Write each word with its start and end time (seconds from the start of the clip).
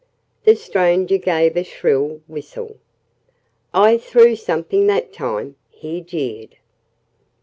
The 0.45 0.55
stranger 0.55 1.19
gave 1.19 1.55
a 1.55 1.63
shrill 1.63 2.21
whistle. 2.27 2.77
"I 3.71 3.99
threw 3.99 4.35
something 4.35 4.87
that 4.87 5.13
time!" 5.13 5.57
he 5.69 6.01
jeered. 6.01 6.57